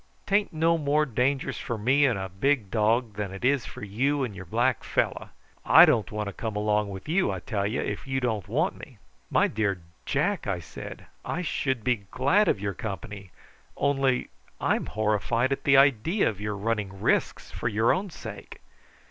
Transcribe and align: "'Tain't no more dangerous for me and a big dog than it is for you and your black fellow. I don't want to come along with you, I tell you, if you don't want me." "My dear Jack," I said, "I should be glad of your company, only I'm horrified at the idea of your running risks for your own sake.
"'Tain't 0.25 0.51
no 0.51 0.79
more 0.79 1.05
dangerous 1.05 1.59
for 1.59 1.77
me 1.77 2.07
and 2.07 2.17
a 2.17 2.27
big 2.27 2.71
dog 2.71 3.13
than 3.17 3.31
it 3.31 3.45
is 3.45 3.67
for 3.67 3.83
you 3.85 4.23
and 4.23 4.35
your 4.35 4.45
black 4.45 4.83
fellow. 4.83 5.29
I 5.63 5.85
don't 5.85 6.11
want 6.11 6.25
to 6.25 6.33
come 6.33 6.55
along 6.55 6.89
with 6.89 7.07
you, 7.07 7.29
I 7.31 7.39
tell 7.39 7.67
you, 7.67 7.81
if 7.81 8.07
you 8.07 8.19
don't 8.19 8.47
want 8.47 8.75
me." 8.79 8.97
"My 9.29 9.47
dear 9.47 9.79
Jack," 10.07 10.47
I 10.47 10.57
said, 10.59 11.05
"I 11.23 11.43
should 11.43 11.83
be 11.83 12.07
glad 12.09 12.47
of 12.47 12.59
your 12.59 12.73
company, 12.73 13.29
only 13.77 14.31
I'm 14.59 14.87
horrified 14.87 15.51
at 15.51 15.65
the 15.65 15.77
idea 15.77 16.27
of 16.27 16.41
your 16.41 16.57
running 16.57 16.99
risks 16.99 17.51
for 17.51 17.67
your 17.67 17.93
own 17.93 18.09
sake. 18.09 18.59